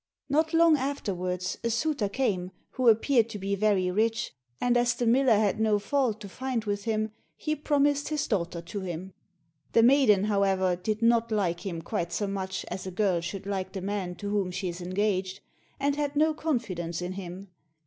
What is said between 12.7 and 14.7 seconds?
as a girl should like the man to whom she